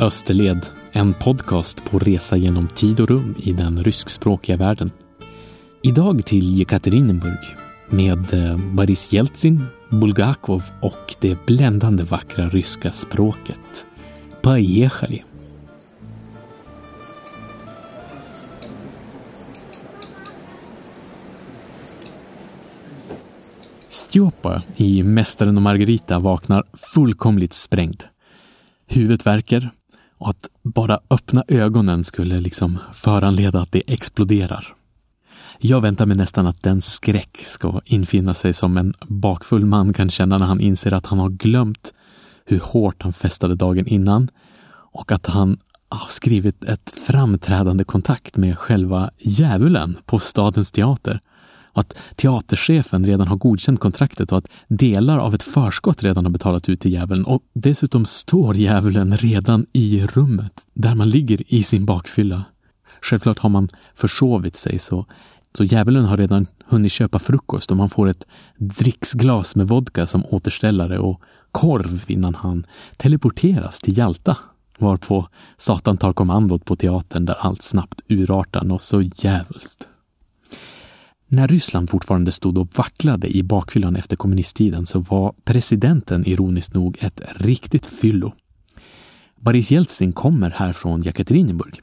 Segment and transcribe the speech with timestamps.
[0.00, 4.90] Österled, en podcast på resa genom tid och rum i den ryskspråkiga världen.
[5.82, 7.56] Idag till Jekaterinburg
[7.90, 13.86] med eh, Boris Jeltsin, Bulgakov och det bländande vackra ryska språket.
[14.42, 15.22] Поехали!
[23.88, 28.02] Stjopa i Mästaren och Margarita vaknar fullkomligt sprängd.
[28.86, 29.70] Huvudet värker
[30.21, 34.75] och att bara öppna ögonen skulle liksom föranleda att det exploderar.
[35.59, 40.09] Jag väntar mig nästan att den skräck ska infinna sig som en bakfull man kan
[40.09, 41.93] känna när han inser att han har glömt
[42.45, 44.29] hur hårt han festade dagen innan
[44.93, 45.57] och att han
[45.89, 51.21] har skrivit ett framträdande kontakt med själva djävulen på stadens teater
[51.73, 56.69] att teaterchefen redan har godkänt kontraktet och att delar av ett förskott redan har betalats
[56.69, 61.85] ut till djävulen och dessutom står djävulen redan i rummet där man ligger i sin
[61.85, 62.43] bakfylla.
[63.01, 65.05] Självklart har man försovit sig så,
[65.57, 68.25] så djävulen har redan hunnit köpa frukost och man får ett
[68.57, 72.65] dricksglas med vodka som återställare och korv innan han
[72.97, 74.37] teleporteras till Jalta
[74.81, 79.87] varpå Satan tar kommandot på teatern där allt snabbt urartar något så djävulskt.
[81.33, 86.97] När Ryssland fortfarande stod och vacklade i bakfyllan efter kommunisttiden så var presidenten ironiskt nog
[86.99, 88.33] ett riktigt fyllo.
[89.39, 91.79] Boris Jeltsin kommer här från Jekaterinburg.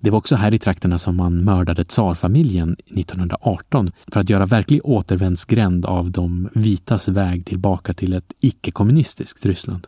[0.00, 4.80] Det var också här i trakterna som man mördade tsarfamiljen 1918 för att göra verklig
[4.84, 9.86] återvändsgränd av de vitas väg tillbaka till ett icke-kommunistiskt Ryssland.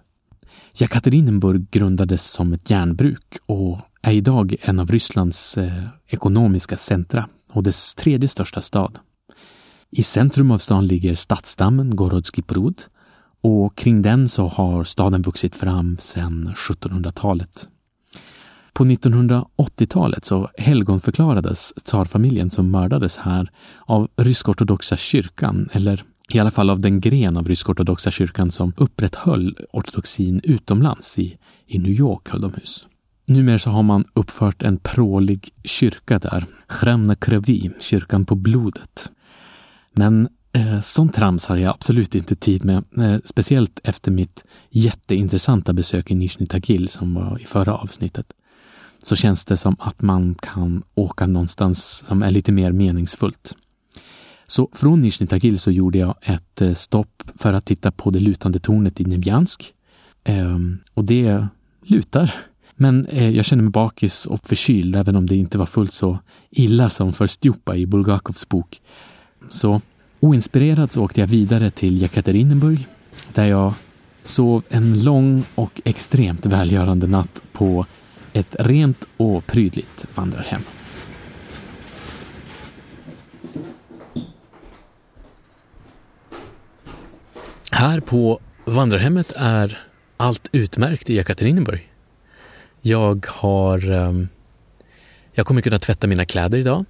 [0.75, 7.63] Jekaterinburg grundades som ett järnbruk och är idag en av Rysslands eh, ekonomiska centra och
[7.63, 8.99] dess tredje största stad.
[9.97, 12.83] I centrum av stan ligger stadsdammen Gorodski Prud
[13.43, 17.69] och kring den så har staden vuxit fram sedan 1700-talet.
[18.73, 23.51] På 1980-talet så helgonförklarades tsarfamiljen som mördades här
[23.87, 29.57] av rysk-ortodoxa kyrkan, eller i alla fall av den gren av rysk-ortodoxa kyrkan som upprätthöll
[29.73, 31.19] ortodoxin utomlands.
[31.19, 32.87] I, I New York höll de hus.
[33.27, 36.47] Numera så har man uppfört en prålig kyrka där,
[36.81, 39.11] Chremna Krevi, kyrkan på blodet.
[39.95, 45.73] Men eh, sånt trams har jag absolut inte tid med, eh, speciellt efter mitt jätteintressanta
[45.73, 48.27] besök i Nizjnij Tagil som var i förra avsnittet.
[49.03, 53.57] Så känns det som att man kan åka någonstans som är lite mer meningsfullt.
[54.47, 58.21] Så från Nizjnij Tagil så gjorde jag ett eh, stopp för att titta på det
[58.21, 59.75] lutande tornet i Nebjansk.
[60.25, 60.59] Eh,
[60.95, 61.47] och det
[61.83, 62.35] lutar
[62.77, 66.19] men eh, jag känner mig bakis och förkyld även om det inte var fullt så
[66.51, 68.81] illa som för Stjupa i Bulgakovs bok.
[69.51, 69.81] Så
[70.21, 72.87] oinspirerad så åkte jag vidare till Jekaterinburg
[73.35, 73.75] där jag
[74.23, 77.87] sov en lång och extremt välgörande natt på
[78.33, 80.63] ett rent och prydligt vandrarhem.
[87.73, 89.79] Här på vandrarhemmet är
[90.17, 91.93] allt utmärkt i Jekaterinburg.
[92.81, 93.91] Jag har...
[93.91, 94.29] Ehm,
[95.33, 96.85] jag kommer kunna tvätta mina kläder idag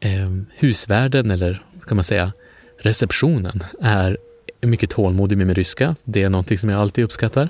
[0.00, 2.32] eh, husvärden, eller ska man säga
[2.78, 4.18] receptionen, är
[4.60, 5.96] mycket tålmodig med min ryska.
[6.04, 7.48] Det är någonting som jag alltid uppskattar.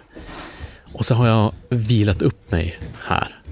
[0.92, 3.42] Och så har jag vilat upp mig här.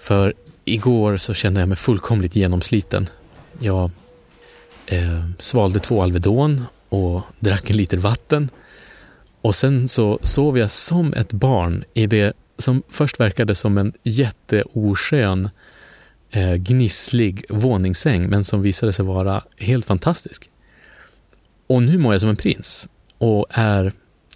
[0.00, 3.08] För igår så kände jag mig fullkomligt genomsliten.
[3.60, 3.90] Jag
[4.86, 8.50] eh, svalde två Alvedon och drack en liter vatten.
[9.40, 13.92] Och sen så sov jag som ett barn i det som först verkade som en
[14.02, 15.48] jätteoskön,
[16.30, 20.50] eh, gnisslig våningssäng, men som visade sig vara helt fantastisk.
[21.66, 23.92] Och nu mår jag som en prins och är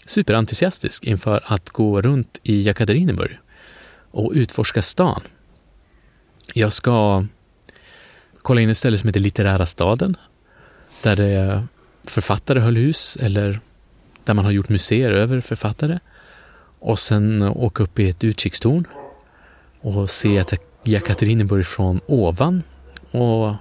[0.07, 3.39] superentusiastisk inför att gå runt i Jekaterinburg
[4.11, 5.23] och utforska stan.
[6.55, 7.25] Jag ska
[8.43, 10.17] kolla in ett ställe som heter Litterära staden,
[11.03, 11.67] där det
[12.07, 13.61] författare höll hus eller
[14.25, 15.99] där man har gjort museer över författare
[16.79, 18.85] och sen åka upp i ett utkikstorn
[19.81, 20.45] och se
[20.85, 22.63] Jekaterinburg från ovan
[23.11, 23.55] och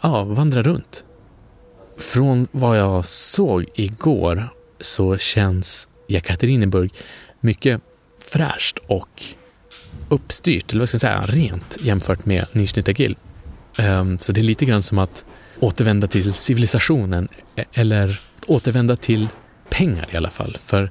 [0.00, 1.04] ja, vandra runt.
[1.98, 4.48] Från vad jag såg igår
[4.80, 6.92] så känns Jekaterinburg
[7.40, 7.80] mycket
[8.20, 9.22] fräscht och
[10.08, 13.16] uppstyrt, eller vad ska jag säga, rent jämfört med Nizjnij Tagil.
[13.78, 15.24] Ehm, så det är lite grann som att
[15.60, 19.28] återvända till civilisationen e-, eller återvända till
[19.68, 20.58] pengar i alla fall.
[20.62, 20.90] För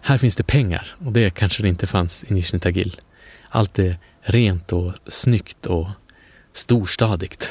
[0.00, 3.00] här finns det pengar och det kanske det inte fanns i Nizjnij Tagil.
[3.48, 3.98] Allt är
[4.30, 5.88] rent och snyggt och
[6.52, 7.50] storstadigt.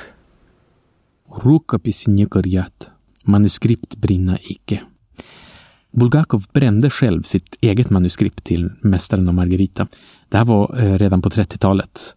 [1.43, 2.27] Rukapisi не
[3.23, 4.81] Manuskript brinna icke.
[5.91, 9.87] Bulgakov brände själv sitt eget manuskript till Mästaren och Margarita.
[10.29, 12.15] Det här var eh, redan på 30-talet.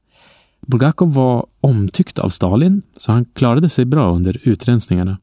[0.67, 5.19] Bulgakov var omtyckt av Stalin, så han klarade sig bra under utrensningarna.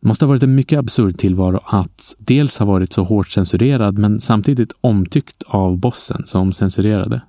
[0.00, 3.98] Det måste ha varit en mycket absurd tillvaro att dels ha varit så hårt censurerad
[3.98, 7.20] men samtidigt omtyckt av bossen som censurerade.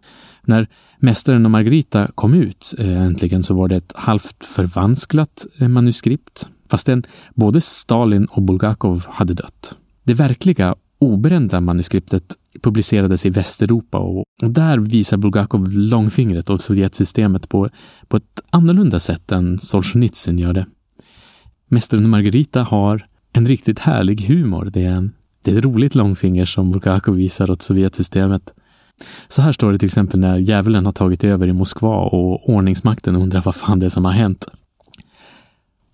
[0.47, 0.67] När
[0.99, 6.49] Mästaren och Margarita kom ut eh, äntligen så var det ett halvt förvansklat eh, manuskript
[6.69, 7.03] fastän
[7.33, 9.75] både Stalin och Bulgakov hade dött.
[10.03, 17.49] Det verkliga obrända manuskriptet publicerades i Västeuropa och, och där visar Bulgakov långfingret och Sovjetsystemet
[17.49, 17.69] på,
[18.07, 20.65] på ett annorlunda sätt än Solzhenitsyn gör det.
[21.67, 24.69] Mästaren och Margarita har en riktigt härlig humor.
[24.73, 25.13] Det är, en,
[25.43, 28.53] det är ett roligt långfinger som Bulgakov visar åt Sovjetsystemet.
[29.27, 33.15] Så här står det till exempel när djävulen har tagit över i Moskva och ordningsmakten
[33.15, 34.47] undrar vad fan det är som har hänt.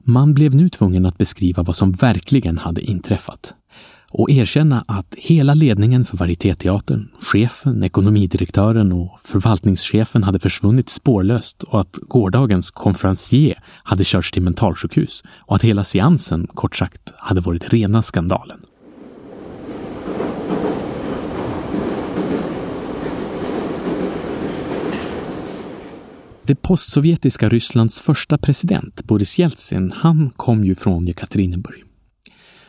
[0.06, 3.54] Man blev nu tvungen att beskriva vad som verkligen hade inträffat
[4.14, 11.82] och erkänna att hela ledningen för Varietéteatern, chefen, ekonomidirektören och förvaltningschefen hade försvunnit spårlöst och
[11.82, 17.74] att gårdagens konferencier hade körts till mentalsjukhus och att hela seansen, kort sagt, hade varit
[17.74, 18.60] rena skandalen.
[26.46, 31.84] Det postsovjetiska Rysslands första president, Boris Jeltsin, han kom ju från Jekaterinburg.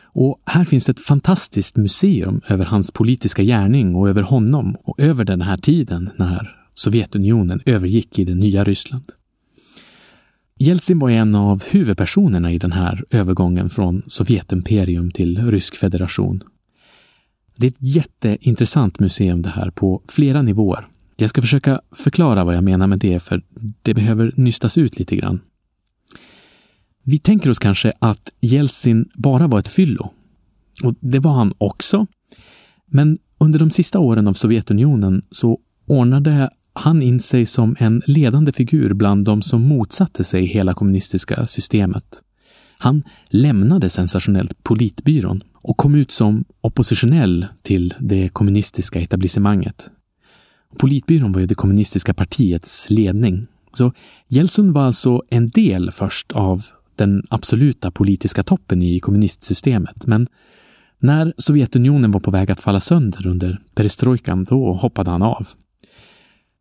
[0.03, 4.99] Och här finns det ett fantastiskt museum över hans politiska gärning och över honom och
[4.99, 9.03] över den här tiden när Sovjetunionen övergick i det nya Ryssland.
[10.59, 16.43] Jeltsin var en av huvudpersonerna i den här övergången från Sovjetimperium till Rysk federation.
[17.57, 20.87] Det är ett jätteintressant museum det här på flera nivåer.
[21.15, 23.41] Jag ska försöka förklara vad jag menar med det, för
[23.81, 25.41] det behöver nystas ut lite grann.
[27.03, 30.11] Vi tänker oss kanske att Jeltsin bara var ett fyllo.
[30.83, 32.07] Och det var han också.
[32.85, 38.51] Men under de sista åren av Sovjetunionen så ordnade han in sig som en ledande
[38.51, 42.21] figur bland de som motsatte sig hela kommunistiska systemet.
[42.77, 49.91] Han lämnade sensationellt politbyrån och kom ut som oppositionell till det kommunistiska etablissemanget.
[50.77, 53.47] Politbyrån var ju det kommunistiska partiets ledning.
[53.73, 53.91] Så
[54.27, 60.07] Jeltsin var alltså en del först av den absoluta politiska toppen i kommunistsystemet.
[60.07, 60.27] Men
[60.99, 65.47] när Sovjetunionen var på väg att falla sönder under perestrojkan, då hoppade han av.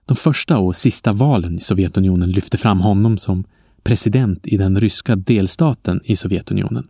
[0.07, 3.45] De första och sista valen i Sovjetunionen lyfte fram honom som
[3.83, 6.87] president i den ryska delstaten i Sovjetunionen.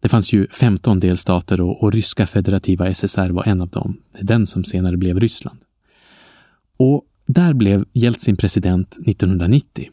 [0.00, 3.96] Det fanns ju 15 delstater och, och ryska federativa SSR var en av dem.
[4.12, 5.58] Det är den som senare blev Ryssland.
[6.76, 9.88] Och där blev Jeltsin president 1990.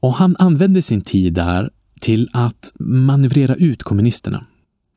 [0.00, 1.70] Och han använde sin tid där
[2.00, 4.46] till att manövrera ut kommunisterna.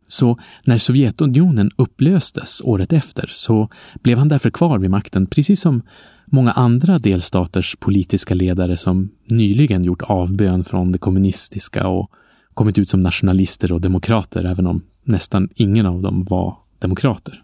[0.08, 3.70] Så när Sovjetunionen upplöstes året efter så
[4.04, 5.82] blev han därför kvar vid makten, precis som
[6.26, 12.10] många andra delstaters politiska ledare som nyligen gjort avbön från det kommunistiska och
[12.54, 17.44] kommit ut som nationalister och demokrater, även om nästan ingen av dem var demokrater.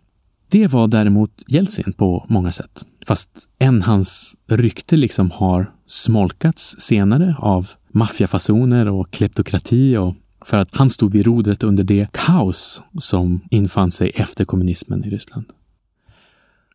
[0.49, 7.35] Det var däremot Jeltsin på många sätt, fast än hans rykte liksom har smolkats senare
[7.39, 10.15] av maffiafasoner och kleptokrati och
[10.45, 15.09] för att han stod vid rodret under det kaos som infann sig efter kommunismen i
[15.09, 15.45] Ryssland.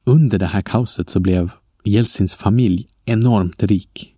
[0.04, 1.50] Under det här kaoset så blev
[1.84, 4.14] Jeltsins familj enormt rik.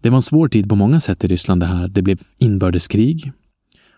[0.00, 1.88] Det var en svår tid på många sätt i Ryssland det här.
[1.88, 3.32] Det blev inbördeskrig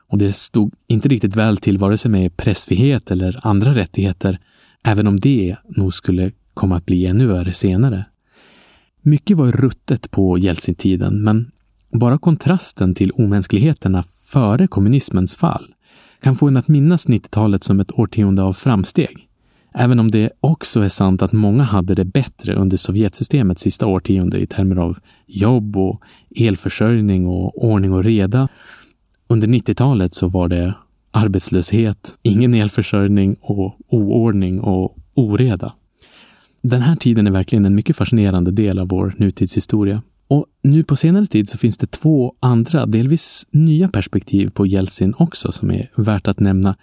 [0.09, 4.38] och det stod inte riktigt väl till vare sig med pressfrihet eller andra rättigheter,
[4.85, 8.05] även om det nog skulle kom att bli ännu värre senare.
[9.02, 11.50] Mycket var ruttet på Jeltsin-tiden, men
[11.93, 14.02] bara kontrasten till omänskligheterna
[14.33, 15.75] före kommunismens fall
[16.23, 19.29] kan få en att minnas 90-talet som ett årtionde av framsteg.
[19.75, 24.38] Även om det också är sant att många hade det bättre under Sovjetsystemets sista årtionde
[24.38, 26.00] i termer av jobb och
[26.37, 28.49] elförsörjning och ordning och reda.
[29.29, 30.75] Under 90-talet så var det
[31.11, 35.75] arbetslöshet, ingen elförsörjning och oordning och oreda.
[36.62, 40.02] Den här tiden är verkligen en mycket fascinerande del av vår nutidshistoria.
[40.29, 45.14] Och nu på senare tid så finns det två andra, delvis nya perspektiv på Jeltsin
[45.19, 46.76] också som är värt att nämna.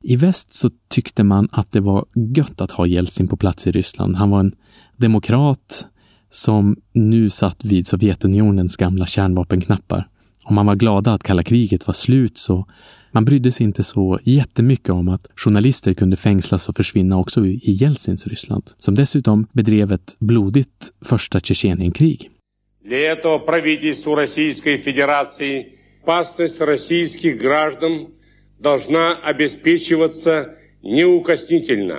[0.00, 2.04] I väst så tyckte man att det var
[2.36, 4.16] gött att ha Jeltsin på plats i Ryssland.
[4.16, 4.52] Han var en
[4.96, 5.86] demokrat
[6.30, 10.08] som nu satt vid Sovjetunionens gamla kärnvapenknappar.
[10.44, 12.66] Och man var glada att kalla kriget var slut så
[13.13, 17.61] man brydde sig inte så jättemycket om att journalister kunde fängslas och försvinna också i
[17.63, 22.29] Jeltsins Ryssland, som dessutom bedrev ett blodigt första Tjetjenienkrig.
[22.85, 25.65] Для этого правительству Российской Федерации
[26.09, 28.07] опасность российских граждан
[28.59, 31.97] должна обеспечиваться неукоснительно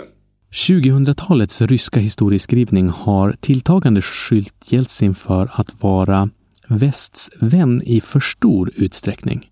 [0.53, 6.29] 2000-talets ryska historieskrivning har tilltagande skyllt Jeltsin för att vara
[6.69, 9.51] västs vän i för stor utsträckning.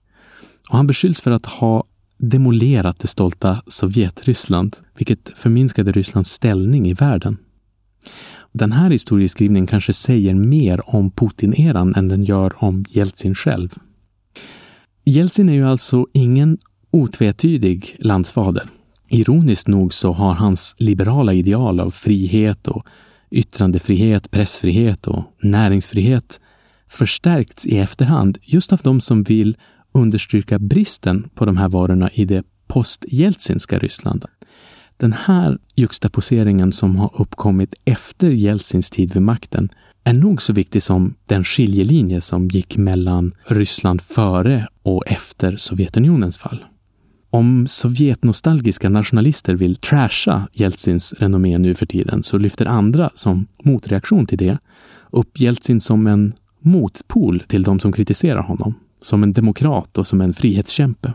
[0.69, 1.83] Och han beskylls för att ha
[2.17, 7.37] demolerat det stolta Sovjetryssland, vilket förminskade Rysslands ställning i världen.
[8.51, 13.69] Den här historieskrivningen kanske säger mer om Putin-eran än den gör om Jeltsin själv.
[15.05, 16.57] Jeltsin är ju alltså ingen
[16.91, 18.69] otvetydig landsfader.
[19.09, 22.85] Ironiskt nog så har hans liberala ideal av frihet och
[23.31, 26.39] yttrandefrihet, pressfrihet och näringsfrihet
[26.87, 29.57] förstärkts i efterhand just av de som vill
[29.93, 34.25] understryka bristen på de här varorna i det post-Jeltsinska Ryssland.
[34.97, 39.69] Den här juxtaposeringen som har uppkommit efter Jeltsins tid vid makten
[40.03, 46.37] är nog så viktig som den skiljelinje som gick mellan Ryssland före och efter Sovjetunionens
[46.37, 46.65] fall.
[47.29, 54.25] Om Sovjetnostalgiska nationalister vill trasha Jeltsins renommé nu för tiden så lyfter andra, som motreaktion
[54.25, 54.57] till det,
[55.11, 60.21] upp Jeltsin som en motpol till de som kritiserar honom, som en demokrat och som
[60.21, 61.13] en frihetskämpe.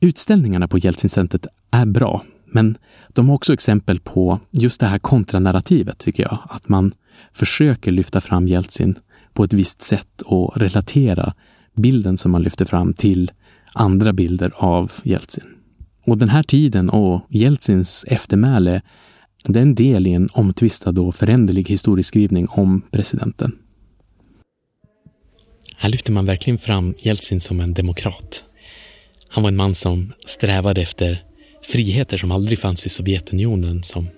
[0.00, 2.76] Utställningarna på Jeltsincentret är bra, men
[3.08, 6.38] de har också exempel på just det här kontranarrativet, tycker jag.
[6.48, 6.90] Att man
[7.32, 8.94] försöker lyfta fram Jeltsin
[9.32, 11.34] på ett visst sätt och relatera
[11.76, 13.30] bilden som man lyfter fram till
[13.72, 15.44] andra bilder av Jeltsin.
[16.06, 18.82] Och den här tiden och Jeltsins eftermäle,
[19.44, 23.52] det är en del i en omtvistad och föränderlig historieskrivning om presidenten.
[25.82, 28.44] Här lyfter man verkligen fram Jeltsin som en demokrat.
[29.28, 31.24] Han var en man som strävade efter
[31.62, 34.08] friheter som aldrig fanns i Sovjetunionen, som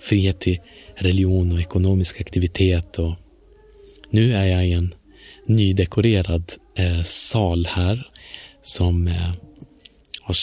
[0.00, 0.60] frihet till
[0.96, 2.98] religion och ekonomisk aktivitet.
[2.98, 3.14] Och
[4.10, 4.94] nu är jag i en
[5.46, 8.10] nydekorerad eh, sal här
[8.62, 9.32] som eh,
[10.20, 10.36] har,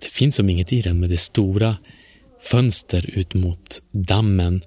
[0.00, 1.76] det finns som inget i den, men det är stora
[2.40, 4.62] fönster ut mot dammen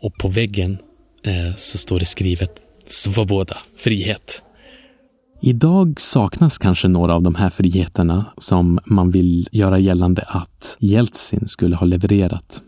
[0.00, 0.78] och på väggen
[1.24, 4.42] eh, så står det skrivet Svoboda, frihet.
[5.46, 11.48] Idag saknas kanske några av de här friheterna som man vill göra gällande att Jeltsin
[11.48, 12.62] skulle ha levererat.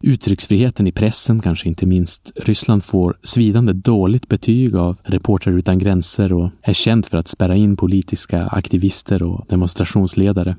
[0.00, 2.32] Uttrycksfriheten i pressen, kanske inte minst.
[2.36, 7.56] Ryssland får svidande dåligt betyg av Reportrar utan gränser och är känt för att spärra
[7.56, 10.56] in politiska aktivister och demonstrationsledare.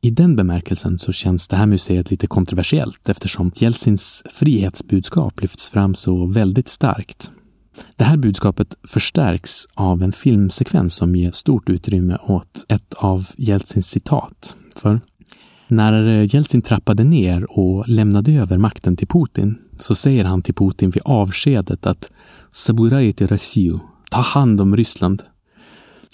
[0.00, 5.94] I den bemärkelsen så känns det här museet lite kontroversiellt eftersom Jeltsins frihetsbudskap lyfts fram
[5.94, 7.30] så väldigt starkt.
[7.96, 13.86] Det här budskapet förstärks av en filmsekvens som ger stort utrymme åt ett av Jeltsins
[13.86, 14.56] citat.
[14.76, 15.00] För
[15.68, 20.90] när Jeltsin trappade ner och lämnade över makten till Putin så säger han till Putin
[20.90, 22.10] vid avskedet att
[22.50, 23.78] “Saburajte Rossiju,
[24.10, 25.22] ta hand om Ryssland”.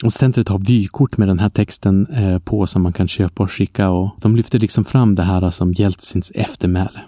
[0.05, 3.53] Och centret har vykort med den här texten eh, på som man kan köpa och
[3.53, 7.01] skicka och de lyfter liksom fram det här som Jeltsins eftermäle.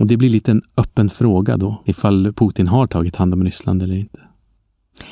[0.00, 3.82] Och det blir lite en öppen fråga då, ifall Putin har tagit hand om Ryssland
[3.82, 4.20] eller inte.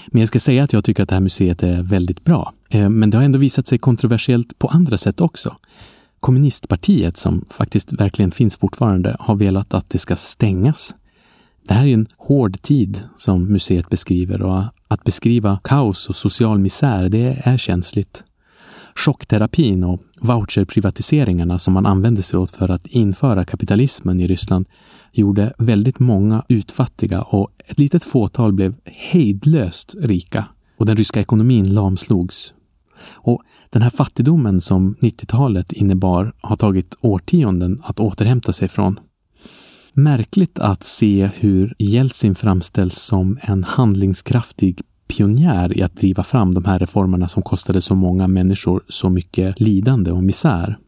[0.06, 2.54] Men jag ska säga att jag tycker att det här museet är väldigt bra.
[2.70, 5.56] Eh, men det har ändå visat sig kontroversiellt på andra sätt också.
[6.20, 10.94] Kommunistpartiet, som faktiskt verkligen finns fortfarande, har velat att det ska stängas.
[11.68, 16.58] Det här är en hård tid som museet beskriver och att beskriva kaos och social
[16.58, 18.24] misär, det är känsligt.
[18.98, 24.66] Chockterapin och voucherprivatiseringarna som man använde sig åt för att införa kapitalismen i Ryssland
[25.12, 30.44] gjorde väldigt många utfattiga och ett litet fåtal blev hejdlöst rika
[30.78, 32.54] och den ryska ekonomin lamslogs.
[33.10, 39.00] Och den här fattigdomen som 90-talet innebar har tagit årtionden att återhämta sig från.
[39.92, 46.64] Märkligt att se hur Jeltsin framställs som en handlingskraftig pionjär i att driva fram de
[46.64, 50.78] här reformerna som kostade så många människor så mycket lidande och misär.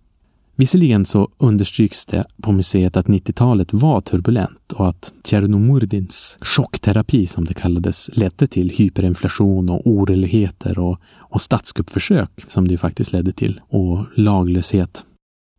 [0.60, 7.44] Visserligen så understryks det på museet att 90-talet var turbulent och att Tjernomurdins chockterapi, som
[7.44, 13.60] det kallades, ledde till hyperinflation och oroligheter och, och statskuppförsök, som det faktiskt ledde till,
[13.68, 15.04] och laglöshet.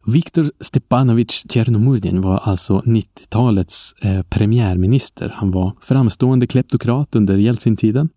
[0.05, 5.33] Viktor Stepanovich Tjernomurdin var alltså 90-talets eh, premiärminister.
[5.35, 8.09] Han var framstående kleptokrat under Jeltsin-tiden.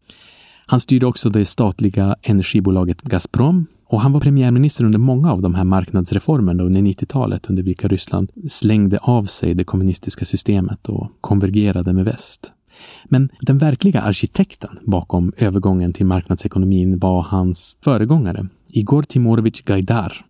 [0.67, 5.55] Han styrde också det statliga energibolaget Gazprom och han var premiärminister under många av de
[5.55, 11.93] här marknadsreformerna under 90-talet under vilka Ryssland slängde av sig det kommunistiska systemet och konvergerade
[11.93, 12.53] med väst.
[13.05, 20.25] Men den verkliga arkitekten bakom övergången till marknadsekonomin var hans föregångare, Igor Timorovich Gaidar.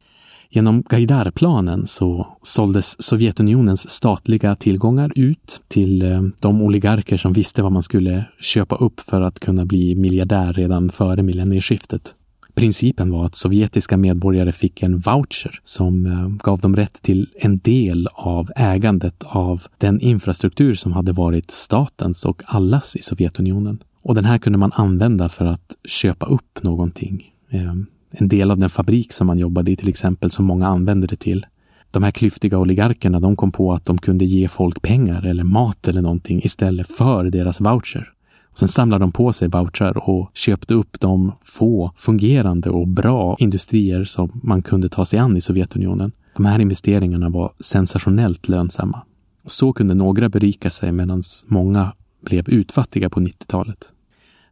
[0.54, 7.72] Genom Gaidarplanen så såldes Sovjetunionens statliga tillgångar ut till eh, de oligarker som visste vad
[7.72, 12.14] man skulle köpa upp för att kunna bli miljardär redan före millennieskiftet.
[12.54, 17.58] Principen var att sovjetiska medborgare fick en voucher som eh, gav dem rätt till en
[17.58, 23.78] del av ägandet av den infrastruktur som hade varit statens och allas i Sovjetunionen.
[24.02, 27.24] Och den här kunde man använda för att köpa upp någonting.
[27.50, 27.74] Eh,
[28.16, 31.16] en del av den fabrik som man jobbade i till exempel, som många använde det
[31.16, 31.46] till.
[31.90, 35.88] De här klyftiga oligarkerna, de kom på att de kunde ge folk pengar eller mat
[35.88, 38.10] eller någonting istället för deras voucher.
[38.54, 44.04] Sen samlade de på sig vouchrar och köpte upp de få fungerande och bra industrier
[44.04, 46.12] som man kunde ta sig an i Sovjetunionen.
[46.36, 49.02] De här investeringarna var sensationellt lönsamma.
[49.46, 51.92] Så kunde några berika sig medan många
[52.24, 53.92] blev utfattiga på 90-talet.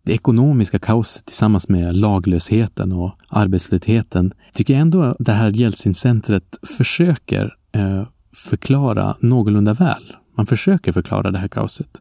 [0.04, 7.54] Det ekonomiska kaoset tillsammans med laglösheten och arbetslösheten tycker jag ändå det här Jeltsin-centret försöker
[7.72, 10.16] eh, förklara någorlunda väl.
[10.36, 12.00] Man försöker förklara det här kaoset.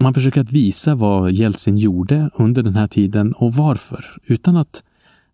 [0.00, 4.82] Man försöker att visa vad Jeltsin gjorde under den här tiden och varför, utan att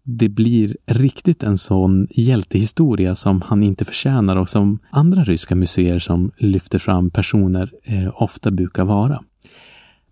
[0.02, 5.98] det blir riktigt en sån hjältehistoria som han inte förtjänar och som andra ryska museer
[5.98, 9.22] som lyfter fram personer eh, ofta brukar vara.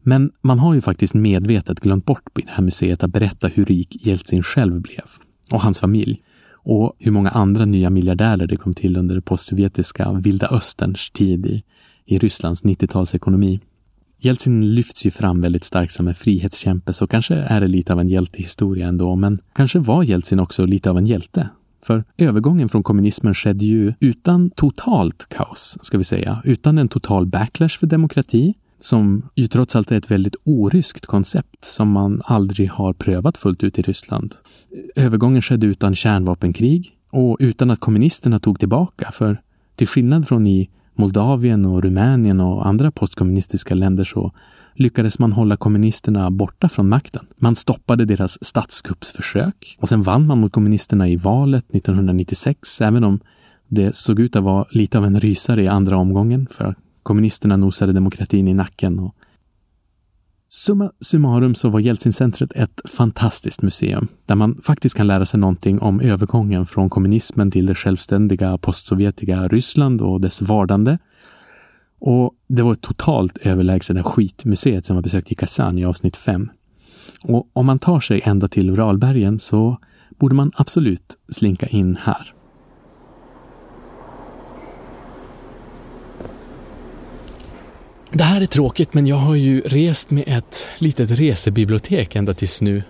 [0.08, 3.64] Men man har ju faktiskt medvetet glömt bort på det här museet att berätta hur
[3.64, 5.04] rik Jeltsin själv blev
[5.52, 6.22] och hans familj
[6.52, 11.46] och hur många andra nya miljardärer det kom till under det postsovjetiska vilda österns tid
[11.46, 11.62] i,
[12.04, 13.60] i Rysslands 90-talsekonomi.
[14.18, 18.00] Jeltsin lyfts ju fram väldigt starkt som en frihetskämpe, så kanske är det lite av
[18.00, 21.48] en hjältehistoria ändå, men kanske var Jeltsin också lite av en hjälte.
[21.84, 27.26] För övergången från kommunismen skedde ju utan totalt kaos, ska vi säga, utan en total
[27.26, 32.70] backlash för demokrati, som ju trots allt är ett väldigt oryskt koncept som man aldrig
[32.70, 34.34] har prövat fullt ut i Ryssland.
[34.96, 39.40] Övergången skedde utan kärnvapenkrig och utan att kommunisterna tog tillbaka, för
[39.76, 44.32] till skillnad från i Moldavien och Rumänien och andra postkommunistiska länder så
[44.74, 47.26] lyckades man hålla kommunisterna borta från makten.
[47.36, 53.20] Man stoppade deras statskuppsförsök och sen vann man mot kommunisterna i valet 1996, även om
[53.68, 56.74] det såg ut att vara lite av en rysare i andra omgången för
[57.06, 59.14] kommunisterna nosade demokratin i nacken och
[60.48, 65.80] Summa summarum så var Jeltsincentret ett fantastiskt museum där man faktiskt kan lära sig någonting
[65.80, 70.98] om övergången från kommunismen till det självständiga postsovjetiska Ryssland och dess vardande.
[72.00, 76.50] Och det var ett totalt överlägset skitmuseet som jag besökte i Kazan i avsnitt 5.
[77.22, 79.78] Och om man tar sig ända till Uralbergen så
[80.18, 82.35] borde man absolut slinka in här.
[88.16, 92.62] Det här är tråkigt, men jag har ju rest med ett litet resebibliotek ända tills
[92.62, 92.82] nu.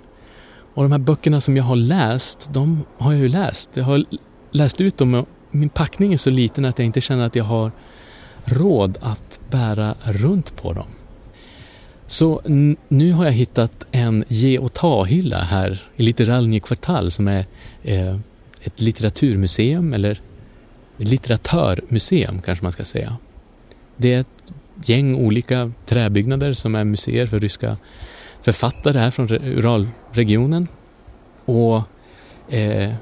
[0.74, 3.76] Och de här böckerna som jag har läst, de har jag ju läst.
[3.76, 4.04] Jag har
[4.50, 7.44] läst ut dem och min packning är så liten att jag inte känner att jag
[7.44, 7.72] har
[8.44, 10.86] råd att bära runt på dem.
[12.06, 12.40] Så
[12.88, 17.46] nu har jag hittat en ge och ta-hylla här i Literalny kvartal som är
[17.82, 18.16] eh,
[18.62, 20.20] ett litteraturmuseum eller
[20.96, 23.16] litteratörmuseum kanske man ska säga.
[23.96, 24.52] Det är ett
[24.84, 27.76] gäng olika träbyggnader som är museer för ryska
[28.40, 30.68] författare här från Uralregionen.
[31.44, 31.82] Och
[32.48, 32.94] eh,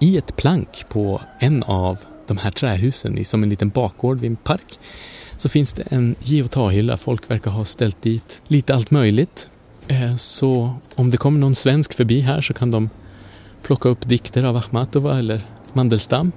[0.00, 4.36] i ett plank på en av de här trähusen, som en liten bakgård vid en
[4.36, 4.78] park,
[5.36, 6.96] så finns det en ge och ta-hylla.
[6.96, 9.48] Folk verkar ha ställt dit lite allt möjligt.
[9.88, 12.90] Eh, så om det kommer någon svensk förbi här så kan de
[13.62, 15.40] plocka upp dikter av Achmatova eller
[15.72, 16.32] Mandelstam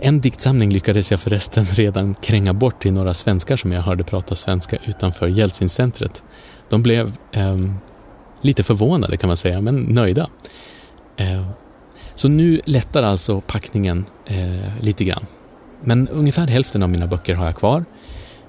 [0.00, 4.36] en diktsamling lyckades jag förresten redan kränga bort till några svenskar som jag hörde prata
[4.36, 6.22] svenska utanför Jeltsincentret.
[6.68, 7.56] De blev eh,
[8.40, 10.28] lite förvånade kan man säga, men nöjda.
[11.16, 11.46] Eh,
[12.14, 15.26] så nu lättar alltså packningen eh, lite grann.
[15.80, 17.84] Men ungefär hälften av mina böcker har jag kvar.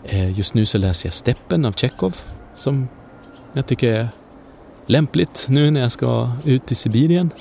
[0.04, 2.16] Eh, just nu så läser jag Steppen av Tjechov
[2.54, 2.88] som
[3.54, 4.10] jag tycker är
[4.86, 7.32] lämpligt nu när jag ska ut i Sibirien.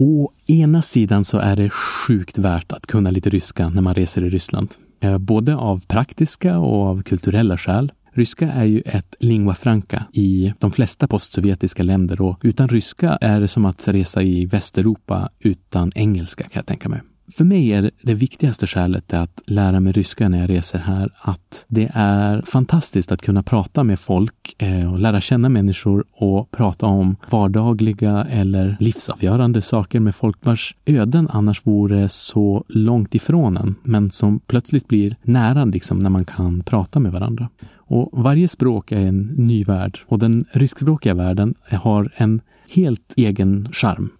[0.00, 4.24] Å ena sidan så är det sjukt värt att kunna lite ryska när man reser
[4.24, 4.74] i Ryssland.
[5.00, 7.92] Eh, både av praktiska och av kulturella skäl.
[8.12, 13.40] Ryska är ju ett lingua franca i de flesta postsovjetiska länder och utan ryska är
[13.40, 17.00] det som att resa i Västeuropa utan engelska kan jag tänka mig.
[17.32, 21.64] För mig är det viktigaste skälet att lära mig ryska när jag reser här att
[21.68, 26.86] det är fantastiskt att kunna prata med folk eh, och lära känna människor och prata
[26.86, 33.74] om vardagliga eller livsavgörande saker med folk vars öden annars vore så långt ifrån en,
[33.82, 37.48] men som plötsligt blir nära liksom när man kan prata med varandra.
[37.74, 42.40] Och varje språk är en ny värld och den ryskspråkiga världen har en
[42.74, 44.10] helt egen charm.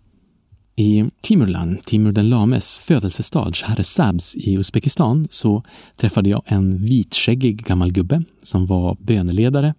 [0.80, 5.62] I Timurland, Timur den Lames födelsestad Shahresabs i Uzbekistan så
[5.96, 9.74] träffade jag en vitskäggig gammal gubbe som var böneledare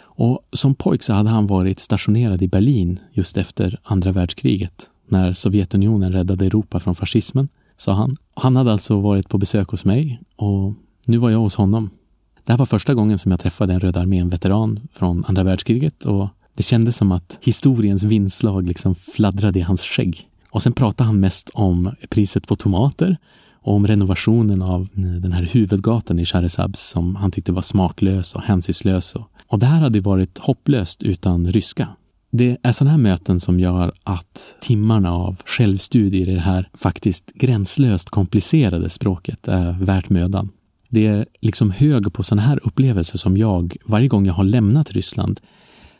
[0.00, 5.32] Och som pojk så hade han varit stationerad i Berlin just efter andra världskriget när
[5.32, 8.16] Sovjetunionen räddade Europa från fascismen, sa han.
[8.34, 10.74] Han hade alltså varit på besök hos mig och
[11.06, 11.90] nu var jag hos honom.
[12.44, 16.28] Det här var första gången som jag träffade en Röda armén-veteran från andra världskriget och
[16.54, 20.28] det kändes som att historiens vindslag liksom fladdrade i hans skägg.
[20.52, 23.16] Och sen pratade han mest om priset på tomater
[23.62, 28.34] och om renovationen av eh, den här huvudgatan i Charizabs som han tyckte var smaklös
[28.34, 29.14] och hänsynslös.
[29.46, 31.88] Och det här hade varit hopplöst utan ryska.
[32.30, 37.32] Det är sådana här möten som gör att timmarna av självstudier i det här faktiskt
[37.34, 40.48] gränslöst komplicerade språket är värt mödan.
[40.88, 44.90] Det är liksom hög på sådana här upplevelser som jag, varje gång jag har lämnat
[44.90, 45.40] Ryssland,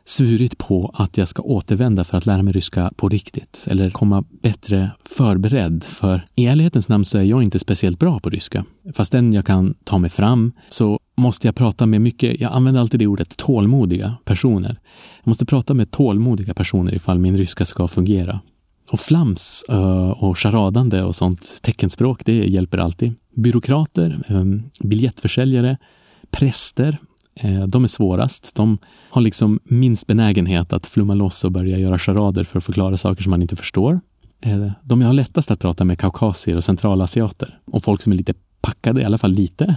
[0.05, 4.25] svurit på att jag ska återvända för att lära mig ryska på riktigt eller komma
[4.43, 5.85] bättre förberedd.
[5.85, 8.65] För i ärlighetens namn så är jag inte speciellt bra på ryska.
[8.95, 13.01] Fastän jag kan ta mig fram så måste jag prata med mycket, jag använder alltid
[13.01, 14.81] det ordet, tålmodiga personer.
[15.23, 18.41] Jag måste prata med tålmodiga personer ifall min ryska ska fungera.
[18.93, 19.65] Och flams
[20.17, 23.15] och charadande och sånt teckenspråk, det hjälper alltid.
[23.35, 24.21] Byråkrater,
[24.81, 25.79] biljettförsäljare,
[26.31, 26.99] präster,
[27.35, 28.55] Eh, de är svårast.
[28.55, 28.79] De
[29.11, 33.23] har liksom minst benägenhet att flumma loss och börja göra charader för att förklara saker
[33.23, 34.01] som man inte förstår.
[34.41, 38.17] Eh, de jag har lättast att prata med kaukasier och centralasiater och folk som är
[38.17, 39.77] lite packade, i alla fall lite.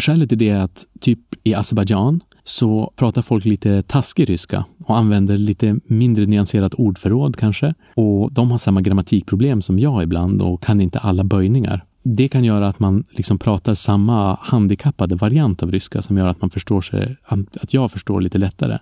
[0.00, 4.98] Skälet till det är att typ i Azerbajdzjan så pratar folk lite taskig ryska och
[4.98, 7.74] använder lite mindre nyanserat ordförråd kanske.
[7.94, 11.84] Och de har samma grammatikproblem som jag ibland och kan inte alla böjningar.
[12.14, 16.40] Det kan göra att man liksom pratar samma handikappade variant av ryska som gör att
[16.40, 17.16] man förstår sig,
[17.60, 18.78] att jag förstår lite lättare.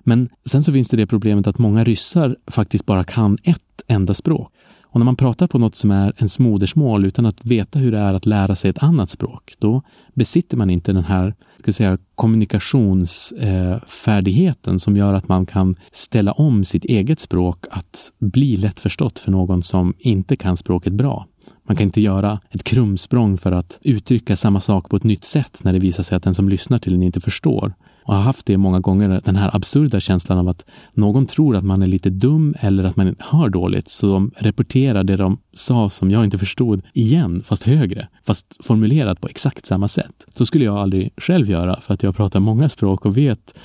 [0.00, 4.14] Men sen så finns det det problemet att många ryssar faktiskt bara kan ett enda
[4.14, 4.52] språk.
[4.82, 7.98] Och när man pratar på något som är ens modersmål utan att veta hur det
[7.98, 9.82] är att lära sig ett annat språk, då
[10.14, 16.32] besitter man inte den här ska säga, kommunikationsfärdigheten eh, som gör att man kan ställa
[16.32, 21.26] om sitt eget språk att bli lättförstått för någon som inte kan språket bra.
[21.68, 25.60] Man kan inte göra ett krumsprång för att uttrycka samma sak på ett nytt sätt
[25.62, 28.46] när det visar sig att den som lyssnar till den inte förstår och har haft
[28.46, 32.10] det många gånger, den här absurda känslan av att någon tror att man är lite
[32.10, 36.38] dum eller att man hör dåligt, så de repeterar det de sa som jag inte
[36.38, 40.26] förstod igen, fast högre, fast formulerat på exakt samma sätt.
[40.28, 43.60] Så skulle jag aldrig själv göra, för att jag pratar många språk och vet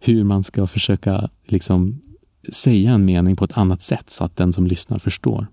[0.00, 2.00] hur man ska försöka liksom
[2.52, 5.46] säga en mening på ett annat sätt så att den som lyssnar förstår.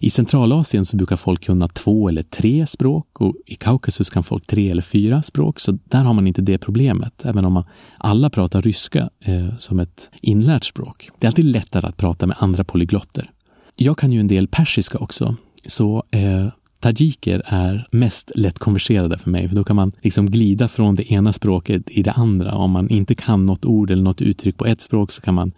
[0.00, 4.46] I Centralasien så brukar folk kunna två eller tre språk och i Kaukasus kan folk
[4.46, 7.64] tre eller fyra språk, så där har man inte det problemet, även om man,
[7.98, 11.10] alla pratar ryska eh, som ett inlärt språk.
[11.18, 13.30] Det är alltid lättare att prata med andra polyglotter.
[13.76, 15.36] Jag kan ju en del persiska också,
[15.66, 16.46] så eh,
[16.80, 21.32] tajiker är mest lättkonverserade för mig, för då kan man liksom glida från det ena
[21.32, 22.54] språket i det andra.
[22.54, 25.50] Om man inte kan något ord eller något uttryck på ett språk så kan man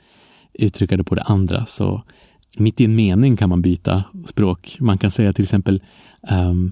[0.52, 1.66] uttrycka det på det andra.
[1.66, 2.02] Så
[2.57, 4.77] mitt i en mening kan man byta språk.
[4.79, 5.83] Man kan säga till exempel
[6.31, 6.71] um,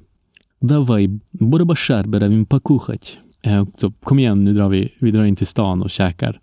[0.61, 3.19] Давай, Бурабашар беравим покушать.
[3.77, 6.39] Så kom igen, nu drar vi, vi drar in till stan och käkar.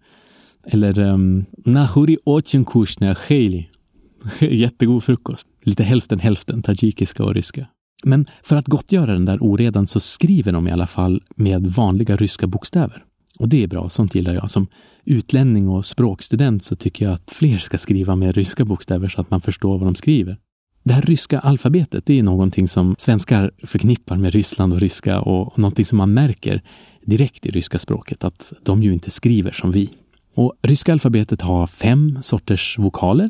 [0.66, 3.68] Eller um, Nahuri очень вкусная хейли.
[4.40, 5.48] Jättegod frukost.
[5.62, 7.66] Lite hälften hälften, tajikiska och ryska.
[8.05, 12.16] Men för att gottgöra den där oredan så skriver de i alla fall med vanliga
[12.16, 13.05] ryska bokstäver.
[13.38, 14.50] Och det är bra, sånt gillar jag.
[14.50, 14.66] Som
[15.08, 19.32] utlänning och språkstudent så tycker jag att fler ska skriva med ryska bokstäver så att
[19.32, 20.38] man förstår vad de skriver.
[20.84, 25.60] Det här ryska alfabetet, det är någonting som svenskar förknippar med Ryssland och ryska och
[25.60, 26.62] någonting som man märker
[27.06, 29.89] direkt i ryska språket, att de ju inte skriver som vi.
[30.36, 33.30] Och ryska alfabetet har fem sorters vokaler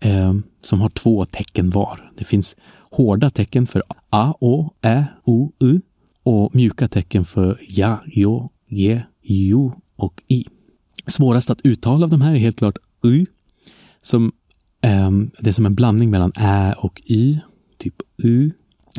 [0.00, 2.12] eh, som har två tecken var.
[2.16, 2.56] Det finns
[2.90, 5.80] hårda tecken för a, å, ä, o, u
[6.22, 10.44] och mjuka tecken för ja, jo, ge, jo och i.
[11.08, 13.26] Svårast att uttala av de här är helt klart y,
[14.02, 14.32] som
[14.82, 17.38] eh, det är som en blandning mellan ä och y,
[17.78, 18.50] typ u.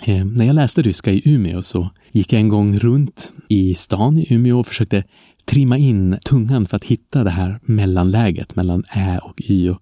[0.03, 4.17] Eh, när jag läste ryska i Umeå så gick jag en gång runt i stan
[4.17, 5.03] i Umeå och försökte
[5.45, 9.69] trimma in tungan för att hitta det här mellanläget mellan ä och y.
[9.69, 9.81] Och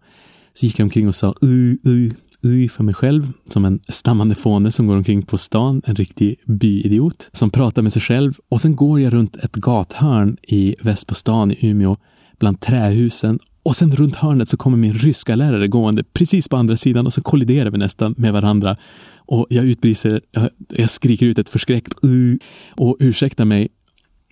[0.54, 2.12] så gick jag omkring och sa y, y,
[2.44, 6.36] y för mig själv som en stammande fåne som går omkring på stan, en riktig
[6.46, 8.34] byidiot som pratar med sig själv.
[8.50, 11.98] Och sen går jag runt ett gathörn i väst på stan i Umeå
[12.40, 16.78] bland trähusen och sen runt hörnet så kommer min ryska lärare gående precis på andra
[16.78, 18.78] sidan och så kolliderar vi nästan med varandra.
[19.16, 22.36] Och jag utbrister, jag, jag skriker ut ett förskräckt uh,
[22.72, 23.68] och ursäktar mig.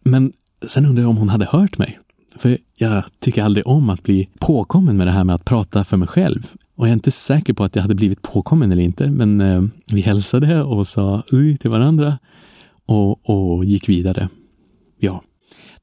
[0.04, 0.34] Men
[0.68, 2.00] sen undrar jag om hon hade hört mig.
[2.36, 5.98] För jag tycker aldrig om att bli påkommen med det här med att prata för
[5.98, 6.52] mig själv.
[6.76, 9.64] Och jag är inte säker på att jag hade blivit påkommen eller inte, men eh,
[9.92, 12.18] vi hälsade och sa uj till varandra
[12.86, 14.30] och, och gick vidare.
[15.00, 15.24] Ja,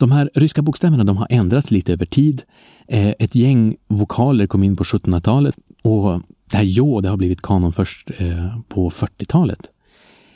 [0.02, 2.42] de här ryska bokstäverna de har ändrats lite över tid.
[2.88, 7.42] Eh, ett gäng vokaler kom in på 1700-talet och det här jo, det har blivit
[7.42, 9.70] kanon först eh, på 40-talet.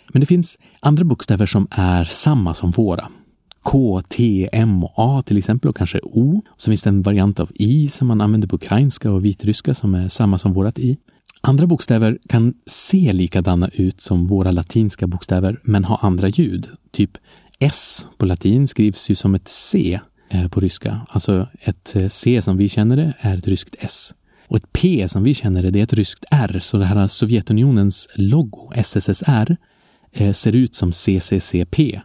[0.08, 3.08] Men det finns andra bokstäver som är samma som våra.
[3.62, 6.42] K, T, M och A till exempel och kanske O.
[6.56, 9.94] Så finns det en variant av I som man använder på ukrainska och vitryska som
[9.94, 10.96] är samma som vårat I.
[11.40, 16.68] Andra bokstäver kan se likadana ut som våra latinska bokstäver men ha andra ljud.
[16.92, 17.10] Typ
[17.58, 21.00] S på latin skrivs ju som ett C eh, på ryska.
[21.08, 24.14] Alltså ett eh, C som vi känner det är ett ryskt S.
[24.48, 26.58] Och ett P som vi känner det, det är ett ryskt R.
[26.60, 29.56] Så det här Sovjetunionens logo, SSSR,
[30.12, 32.00] eh, ser ut som CCCP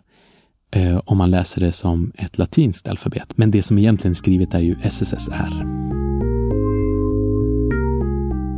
[1.06, 3.38] om man läser det som ett latinskt alfabet.
[3.38, 5.66] Men det som egentligen är skrivet är ju SSSR.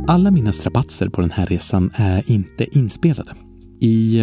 [0.08, 3.32] Alla mina strapatser på den här resan är inte inspelade.
[3.80, 4.20] I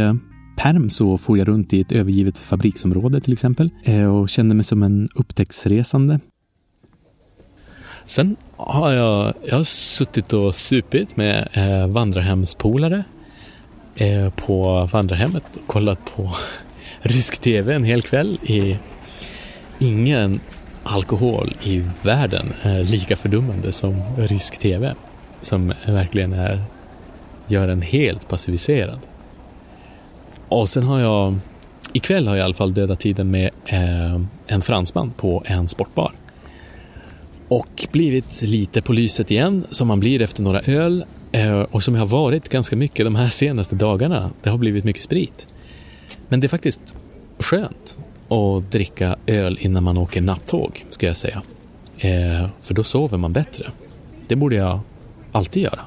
[0.62, 4.64] perm så for jag runt i ett övergivet fabriksområde till exempel eh, och kände mig
[4.64, 6.20] som en upptäcktsresande.
[8.06, 13.04] Sen har jag, jag har suttit och supit med eh, vandrarhemspolare
[13.96, 16.32] eh, på vandrarhemmet och kollat på
[17.02, 18.40] rysk tv en hel kväll.
[18.44, 18.78] I
[19.80, 20.40] ingen
[20.84, 24.96] alkohol i världen är lika fördummande som rysk tv
[25.42, 26.64] som verkligen är,
[27.48, 29.00] gör en helt passiviserad.
[30.52, 31.36] Och sen har jag,
[31.94, 36.12] ikväll har jag i alla fall dödat tiden med eh, en fransman på en sportbar.
[37.48, 41.06] Och blivit lite på lyset igen, som man blir efter några öl.
[41.32, 44.32] Eh, och som jag har varit ganska mycket de här senaste dagarna.
[44.44, 45.48] Det har blivit mycket sprit.
[46.28, 46.96] Men det är faktiskt
[47.40, 51.42] skönt att dricka öl innan man åker nattåg, ska jag säga.
[51.98, 53.72] Eh, för då sover man bättre.
[54.28, 54.80] Det borde jag
[55.32, 55.80] alltid göra.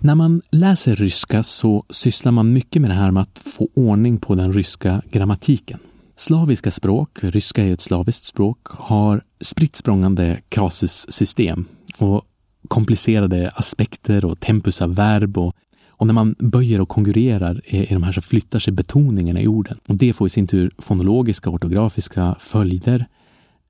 [0.00, 4.18] När man läser ryska så sysslar man mycket med det här med att få ordning
[4.18, 5.78] på den ryska grammatiken.
[6.16, 11.64] Slaviska språk, ryska är ett slaviskt språk, har spritt språngande krasussystem
[11.98, 12.22] och
[12.68, 15.54] komplicerade aspekter och tempus av verb och,
[15.90, 19.46] och när man böjer och konkurrerar i, i de här så flyttar sig betoningarna i
[19.46, 19.78] orden.
[19.86, 23.06] Och det får i sin tur fonologiska och ortografiska följder.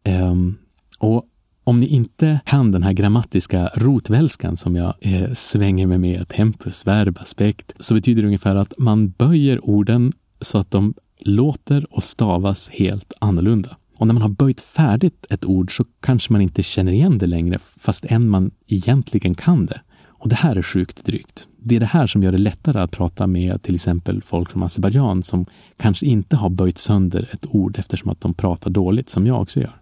[0.05, 0.59] Um,
[0.99, 1.25] och
[1.69, 6.87] om ni inte kan den här grammatiska rotvälskan som jag eh, svänger mig med, tempus,
[6.87, 12.03] verb, aspekt, så betyder det ungefär att man böjer orden så att de låter och
[12.03, 13.77] stavas helt annorlunda.
[13.97, 17.27] Och när man har böjt färdigt ett ord så kanske man inte känner igen det
[17.27, 19.81] längre fast än man egentligen kan det.
[20.07, 21.49] Och det här är sjukt drygt.
[21.59, 24.63] Det är det här som gör det lättare att prata med till exempel folk från
[24.63, 29.27] Azerbajdzjan som kanske inte har böjt sönder ett ord eftersom att de pratar dåligt som
[29.27, 29.81] jag också gör.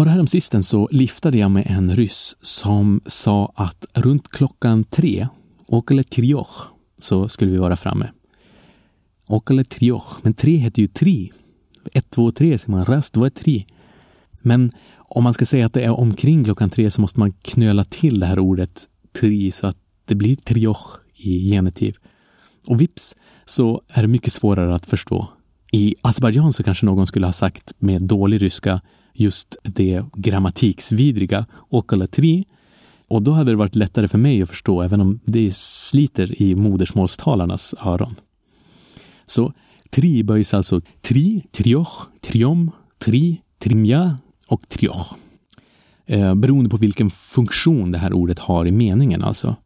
[0.00, 5.28] Bara häromsistens så liftade jag med en ryss som sa att runt klockan tre,
[5.66, 8.10] okele trioch, så skulle vi vara framme.
[9.26, 11.32] Okele trioch, men tre heter ju tri.
[11.94, 13.64] Ett, två, tre säger man, rast, två, tre.
[14.42, 17.84] Men om man ska säga att det är omkring klockan tre så måste man knöla
[17.84, 18.88] till det här ordet
[19.20, 21.96] tri så att det blir trioch i genitiv.
[22.66, 25.28] Och vips så är det mycket svårare att förstå.
[25.72, 28.80] I Azerbajdzjan så kanske någon skulle ha sagt med dålig ryska
[29.14, 32.44] just det grammatiksvidriga okalatri.
[33.08, 36.54] Och då hade det varit lättare för mig att förstå, även om det sliter i
[36.54, 38.14] modersmålstalarnas öron.
[39.26, 39.52] Så
[39.90, 45.14] tri böjs alltså tri, trioch, triom, tri, trimja och trioch.
[46.06, 49.56] Eh, beroende på vilken funktion det här ordet har i meningen alltså.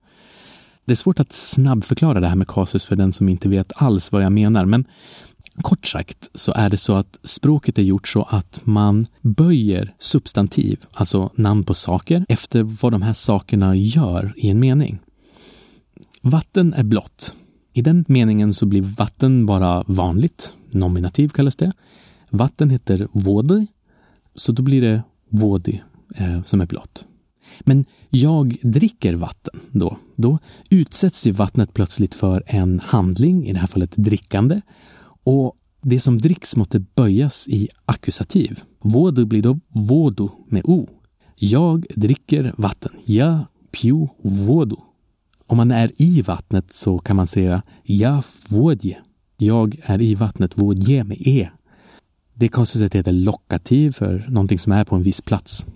[0.85, 4.13] Det är svårt att snabbförklara det här med kasus för den som inte vet alls
[4.13, 4.85] vad jag menar, men
[5.63, 10.81] Kort sagt så är det så att språket är gjort så att man böjer substantiv,
[10.93, 14.99] alltså namn på saker, efter vad de här sakerna gör i en mening.
[16.23, 17.35] Vatten är blått.
[17.73, 21.73] I den meningen så blir vatten bara vanligt, nominativ kallas det.
[22.31, 23.67] Vatten heter vodi,
[24.35, 25.83] så då blir det vodi
[26.15, 27.07] eh, som är blått.
[27.61, 29.99] Men jag dricker vatten då.
[30.17, 30.39] Då
[30.71, 34.61] utsätts ju vattnet plötsligt för en handling, i det här fallet drickande,
[35.25, 38.61] och det som dricks måste böjas i ackusativ.
[38.83, 40.89] Vodu blir då vodu med o.
[41.37, 42.93] Jag dricker vatten.
[43.05, 44.77] Ja, pju vodu.
[45.47, 48.99] Om man är i vattnet så kan man säga ja vodje.
[49.37, 51.49] Jag är i vattnet vodje med e.
[52.35, 55.67] Det kasuset heter lokativ för någonting som är på en viss plats.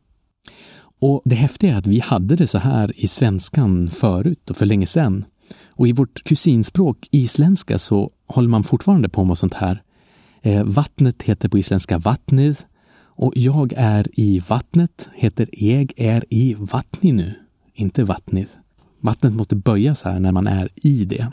[1.01, 4.67] Och det häftiga är att vi hade det så här i svenskan förut och för
[4.67, 5.25] länge sedan.
[5.67, 9.83] Och i vårt kusinspråk isländska så håller man fortfarande på med sånt här.
[10.43, 12.57] Eh, vattnet heter på isländska vattnið
[13.21, 17.35] och jag är i vattnet heter jag är i vattni nu,
[17.75, 18.49] inte vattnið.
[19.01, 21.33] Vattnet måste böjas här när man är i det.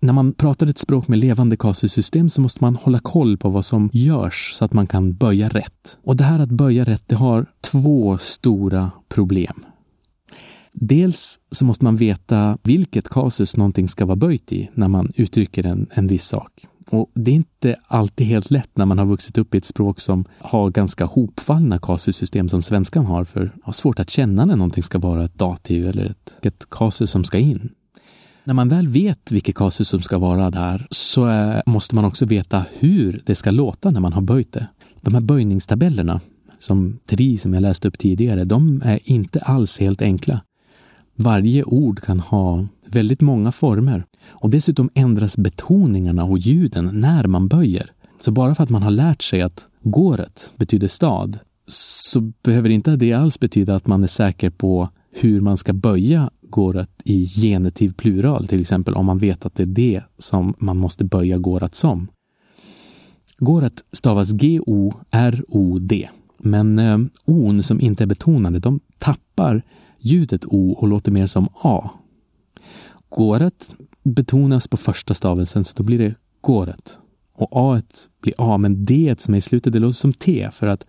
[0.00, 3.64] när man pratar ett språk med levande kasusystem så måste man hålla koll på vad
[3.64, 5.96] som görs så att man kan böja rätt.
[6.04, 9.64] Och det här att böja rätt, det har två stora problem.
[10.72, 15.66] Dels så måste man veta vilket kasus någonting ska vara böjt i när man uttrycker
[15.66, 16.66] en, en viss sak.
[16.90, 20.00] Och det är inte alltid helt lätt när man har vuxit upp i ett språk
[20.00, 24.82] som har ganska hopfallna kasussystem som svenskan har, för har svårt att känna när någonting
[24.82, 27.70] ska vara ett dativ eller ett, ett kasus som ska in.
[28.44, 32.26] När man väl vet vilket kasus som ska vara där så eh, måste man också
[32.26, 34.66] veta hur det ska låta när man har böjt det.
[35.00, 36.20] De här böjningstabellerna,
[36.58, 40.40] som TRI som jag läste upp tidigare, de är inte alls helt enkla.
[41.14, 47.48] Varje ord kan ha väldigt många former och dessutom ändras betoningarna och ljuden när man
[47.48, 47.90] böjer.
[48.18, 52.96] Så bara för att man har lärt sig att gåret betyder stad så behöver inte
[52.96, 57.92] det alls betyda att man är säker på hur man ska böja gåret i genitiv
[57.92, 61.74] plural, till exempel om man vet att det är det som man måste böja gårat
[61.74, 62.08] som.
[63.38, 69.62] Gåret stavas G-O-R-O-D, men eh, on som inte är betonade, de tappar
[70.02, 71.90] ljudet O och låter mer som A.
[73.08, 76.98] Gåret betonas på första stavelsen, så då blir det gåret.
[77.34, 77.82] Och A
[78.22, 80.86] blir A, men D som är i slutet, det låter som T, för att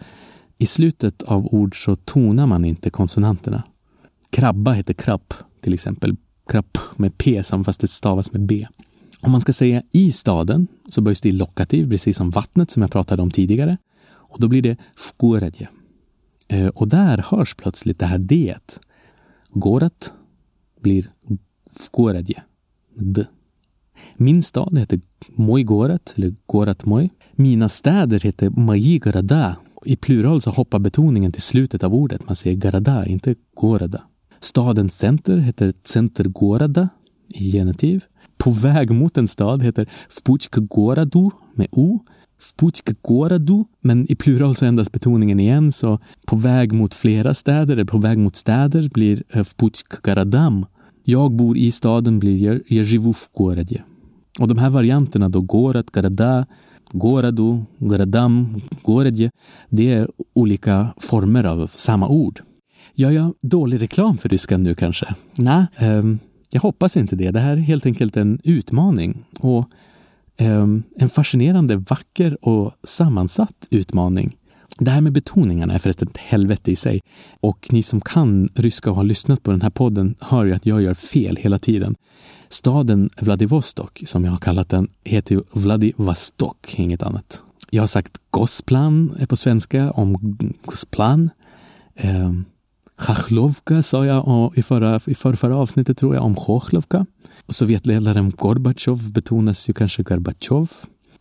[0.58, 3.64] i slutet av ord så tonar man inte konsonanterna.
[4.30, 6.16] Krabba heter krapp, till exempel.
[6.48, 8.66] Krapp med P, som fast det stavas med B.
[9.22, 12.82] Om man ska säga i staden så böjs det i lokativ, precis som vattnet som
[12.82, 13.78] jag pratade om tidigare.
[14.10, 15.70] Och då blir det fkuredje.
[16.48, 18.58] Eh, och där hörs plötsligt det här D.
[19.54, 20.14] Gorat
[20.82, 21.10] blir
[21.80, 22.44] fkuredje.
[22.96, 23.26] D.
[24.18, 25.02] Min stad heter
[25.36, 27.10] Mojgorat, eller Gorat Moj.
[27.32, 29.56] Mina städer heter Majigarada.
[29.86, 32.28] I plural så hoppar betoningen till slutet av ordet.
[32.28, 34.04] Man säger Garada, inte Gorada.
[34.40, 36.90] Stadens center heter Centergorada
[37.34, 38.04] i genitiv.
[38.38, 39.88] På väg mot en stad heter
[40.60, 42.00] Goradu med O.
[43.02, 47.86] Goradu, men i plural så ändras betoningen igen, så på väg mot flera städer, eller
[47.86, 49.24] på väg mot städer blir
[50.04, 50.66] Garadam.
[51.04, 53.84] Jag bor i staden blir Jezjivufgoradje.
[54.40, 56.46] Och de här varianterna då, Gorat, Garada,
[56.92, 59.32] Goradu, Garadam, Goredje,
[59.70, 62.42] det är olika former av samma ord.
[62.96, 65.16] Gör jag dålig reklam för ryskan nu kanske?
[65.36, 66.04] Nej, eh,
[66.50, 67.32] jag hoppas inte det.
[67.32, 69.26] Det här är helt enkelt en utmaning.
[69.40, 69.70] Och
[70.38, 74.38] Ehm, en fascinerande, vacker och sammansatt utmaning.
[74.78, 77.02] Det här med betoningarna är förresten ett helvete i sig.
[77.40, 80.66] Och ni som kan ryska och har lyssnat på den här podden hör ju att
[80.66, 81.96] jag gör fel hela tiden.
[82.50, 87.44] Staden Vladivostok, som jag har kallat den, heter ju Vladivostok, inget annat.
[87.70, 91.30] Jag har sagt Gosplan på svenska om Gosplan.
[91.96, 92.46] Ehm,
[92.98, 97.06] Chachlovka sa jag i förra, i förra, förra avsnittet tror jag om Chochlovka.
[97.50, 100.72] Sovjetledaren Gorbatjov betonas ju kanske Gorbatjov.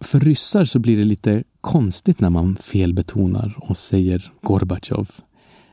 [0.00, 5.10] För ryssar så blir det lite konstigt när man felbetonar och säger Gorbatjov.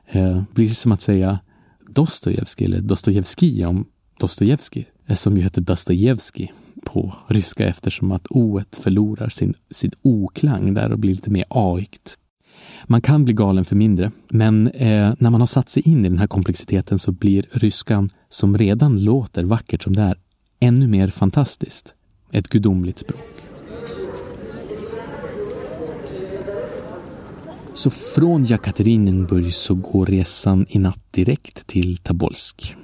[0.07, 1.39] Eh, blir som att säga
[1.89, 3.85] Dostojevskij eller Dostojevskij om
[4.19, 6.53] Dostojevskij, eh, som ju heter Dostojevskij
[6.85, 12.17] på ryska eftersom att o förlorar sin, sin oklang där och blir lite mer aikt.
[12.85, 16.09] Man kan bli galen för mindre, men eh, när man har satt sig in i
[16.09, 20.17] den här komplexiteten så blir ryskan, som redan låter vackert som det är,
[20.59, 21.93] ännu mer fantastiskt.
[22.31, 23.49] Ett gudomligt språk.
[27.73, 32.75] Så från Jekaterinburg så går resan i natt direkt till Tabolsk.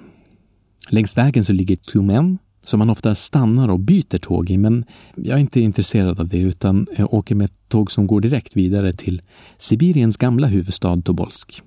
[0.90, 5.36] Längs vägen så ligger Tumen som man ofta stannar och byter tåg i, men jag
[5.36, 8.94] är inte intresserad av det utan jag åker med ett tåg som går direkt vidare
[8.94, 9.22] till
[9.58, 11.62] Sibiriens gamla huvudstad Tobolsk.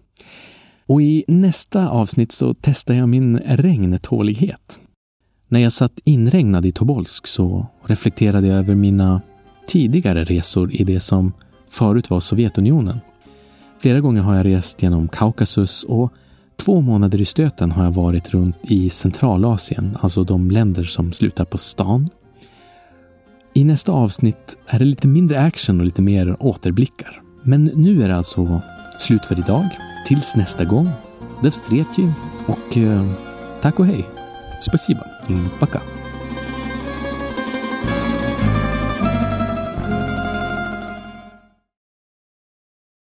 [0.87, 4.78] Och i nästa avsnitt så testar jag min regntålighet.
[5.48, 9.20] När jag satt inregnad i Tobolsk så reflekterade jag över mina
[9.66, 11.32] tidigare resor i det som
[11.68, 13.00] förut var Sovjetunionen.
[13.78, 16.12] Flera gånger har jag rest genom Kaukasus och
[16.58, 21.45] två månader i stöten har jag varit runt i Centralasien, alltså de länder som slutar
[21.45, 22.10] på stan.
[23.54, 27.22] I nästa avsnitt är det lite mindre action och lite mer återblickar.
[27.43, 28.61] Men nu är det alltså
[28.99, 29.70] slut för idag.
[30.07, 30.89] Tills nästa gång.
[31.41, 32.11] До встречи
[32.45, 33.11] och eh,
[33.61, 34.05] tack och hej.
[34.61, 35.01] Спасибо.
[35.59, 35.97] Пока.